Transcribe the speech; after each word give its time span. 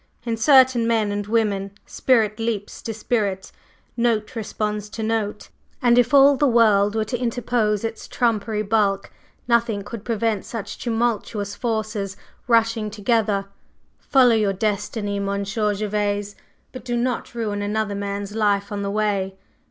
In 0.25 0.35
certain 0.35 0.87
men 0.87 1.11
and 1.11 1.27
women 1.27 1.73
spirit 1.85 2.39
leaps 2.39 2.81
to 2.81 2.91
spirit, 2.91 3.51
note 3.95 4.35
responds 4.35 4.89
to 4.89 5.03
note 5.03 5.49
and 5.79 5.95
if 5.95 6.11
all 6.11 6.35
the 6.35 6.47
world 6.47 6.95
were 6.95 7.05
to 7.05 7.19
interpose 7.21 7.83
its 7.83 8.07
trumpery 8.07 8.63
bulk, 8.63 9.11
nothing 9.47 9.83
could 9.83 10.03
prevent 10.03 10.43
such 10.43 10.79
tumultuous 10.79 11.53
forces 11.55 12.17
rushing 12.47 12.89
together. 12.89 13.45
Follow 13.99 14.33
your 14.33 14.53
destiny, 14.53 15.19
Monsieur 15.19 15.75
Gervase, 15.75 16.35
but 16.71 16.83
do 16.83 16.97
not 16.97 17.35
ruin 17.35 17.61
another 17.61 17.93
man's 17.93 18.33
life 18.33 18.71
on 18.71 18.81
the 18.81 18.89
way. 18.89 19.35